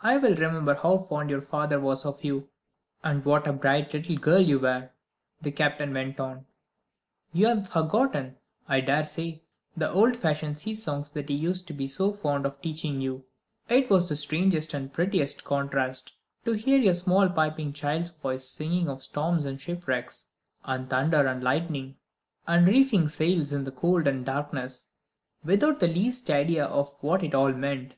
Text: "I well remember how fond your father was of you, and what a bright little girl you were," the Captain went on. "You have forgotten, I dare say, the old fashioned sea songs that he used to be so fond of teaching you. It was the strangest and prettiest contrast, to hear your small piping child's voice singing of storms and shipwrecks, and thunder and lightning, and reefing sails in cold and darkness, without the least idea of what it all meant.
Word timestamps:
"I 0.00 0.18
well 0.18 0.36
remember 0.36 0.76
how 0.76 0.98
fond 0.98 1.28
your 1.28 1.40
father 1.40 1.80
was 1.80 2.04
of 2.04 2.22
you, 2.22 2.48
and 3.02 3.24
what 3.24 3.48
a 3.48 3.52
bright 3.52 3.92
little 3.92 4.14
girl 4.16 4.38
you 4.38 4.60
were," 4.60 4.90
the 5.40 5.50
Captain 5.50 5.92
went 5.92 6.20
on. 6.20 6.46
"You 7.32 7.48
have 7.48 7.66
forgotten, 7.68 8.36
I 8.68 8.82
dare 8.82 9.02
say, 9.02 9.42
the 9.76 9.90
old 9.90 10.14
fashioned 10.16 10.58
sea 10.58 10.76
songs 10.76 11.10
that 11.10 11.28
he 11.28 11.34
used 11.34 11.66
to 11.66 11.72
be 11.72 11.88
so 11.88 12.12
fond 12.12 12.46
of 12.46 12.60
teaching 12.62 13.00
you. 13.00 13.24
It 13.68 13.90
was 13.90 14.08
the 14.08 14.14
strangest 14.14 14.74
and 14.74 14.92
prettiest 14.92 15.42
contrast, 15.42 16.12
to 16.44 16.52
hear 16.52 16.78
your 16.78 16.94
small 16.94 17.28
piping 17.28 17.72
child's 17.72 18.10
voice 18.10 18.44
singing 18.48 18.88
of 18.88 19.02
storms 19.02 19.44
and 19.44 19.60
shipwrecks, 19.60 20.26
and 20.64 20.88
thunder 20.88 21.26
and 21.26 21.42
lightning, 21.42 21.96
and 22.46 22.68
reefing 22.68 23.08
sails 23.08 23.50
in 23.50 23.68
cold 23.72 24.06
and 24.06 24.24
darkness, 24.24 24.92
without 25.42 25.80
the 25.80 25.88
least 25.88 26.30
idea 26.30 26.64
of 26.66 26.94
what 27.00 27.24
it 27.24 27.34
all 27.34 27.52
meant. 27.52 27.94